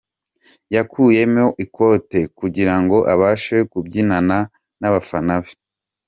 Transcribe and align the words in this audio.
Yakuyemo 0.75 1.45
ikote 1.65 2.19
kugirango 2.39 2.97
abashe 3.13 3.57
kubyinana 3.71 4.37
n’ 4.79 4.83
abafana 4.89 5.33
be 5.43 5.51